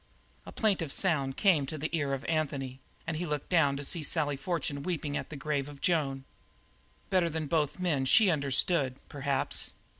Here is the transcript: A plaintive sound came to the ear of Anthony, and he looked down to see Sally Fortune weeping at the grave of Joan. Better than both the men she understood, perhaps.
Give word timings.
A 0.47 0.51
plaintive 0.51 0.91
sound 0.91 1.37
came 1.37 1.67
to 1.67 1.77
the 1.77 1.95
ear 1.95 2.15
of 2.15 2.25
Anthony, 2.25 2.79
and 3.05 3.17
he 3.17 3.27
looked 3.27 3.49
down 3.49 3.77
to 3.77 3.83
see 3.83 4.01
Sally 4.01 4.35
Fortune 4.35 4.81
weeping 4.81 5.15
at 5.15 5.29
the 5.29 5.35
grave 5.35 5.69
of 5.69 5.79
Joan. 5.79 6.23
Better 7.11 7.29
than 7.29 7.45
both 7.45 7.73
the 7.73 7.83
men 7.83 8.05
she 8.05 8.31
understood, 8.31 8.95
perhaps. 9.09 9.73